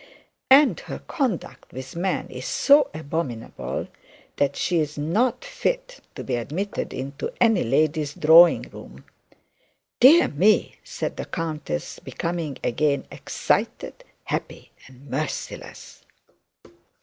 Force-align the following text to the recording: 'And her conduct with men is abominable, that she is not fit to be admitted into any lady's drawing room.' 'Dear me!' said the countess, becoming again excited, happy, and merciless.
'And 0.49 0.79
her 0.79 0.97
conduct 1.07 1.71
with 1.71 1.95
men 1.95 2.27
is 2.31 2.71
abominable, 2.91 3.87
that 4.37 4.55
she 4.55 4.79
is 4.79 4.97
not 4.97 5.45
fit 5.45 5.99
to 6.15 6.23
be 6.23 6.37
admitted 6.37 6.91
into 6.91 7.31
any 7.39 7.63
lady's 7.63 8.15
drawing 8.15 8.63
room.' 8.73 9.03
'Dear 9.99 10.29
me!' 10.29 10.77
said 10.83 11.17
the 11.17 11.25
countess, 11.25 11.99
becoming 11.99 12.57
again 12.63 13.05
excited, 13.11 14.03
happy, 14.23 14.71
and 14.87 15.07
merciless. 15.07 16.03